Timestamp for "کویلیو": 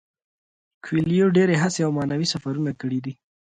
0.85-1.33